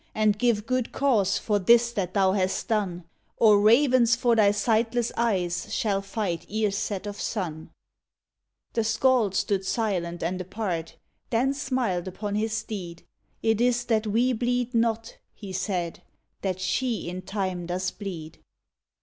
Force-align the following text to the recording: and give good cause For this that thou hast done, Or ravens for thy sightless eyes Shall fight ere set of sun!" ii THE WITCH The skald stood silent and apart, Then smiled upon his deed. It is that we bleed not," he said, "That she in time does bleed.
and 0.15 0.39
give 0.39 0.65
good 0.65 0.91
cause 0.91 1.37
For 1.37 1.59
this 1.59 1.91
that 1.91 2.15
thou 2.15 2.31
hast 2.31 2.67
done, 2.69 3.03
Or 3.37 3.59
ravens 3.61 4.15
for 4.15 4.35
thy 4.35 4.49
sightless 4.49 5.11
eyes 5.15 5.71
Shall 5.71 6.01
fight 6.01 6.43
ere 6.49 6.71
set 6.71 7.05
of 7.05 7.21
sun!" 7.21 7.51
ii 7.51 7.57
THE 7.57 7.67
WITCH 7.67 8.73
The 8.73 8.83
skald 8.83 9.35
stood 9.35 9.63
silent 9.63 10.23
and 10.23 10.41
apart, 10.41 10.97
Then 11.29 11.53
smiled 11.53 12.07
upon 12.07 12.33
his 12.33 12.63
deed. 12.63 13.03
It 13.43 13.61
is 13.61 13.85
that 13.85 14.07
we 14.07 14.33
bleed 14.33 14.73
not," 14.73 15.19
he 15.35 15.53
said, 15.53 16.01
"That 16.41 16.59
she 16.59 17.07
in 17.07 17.21
time 17.21 17.67
does 17.67 17.91
bleed. 17.91 18.39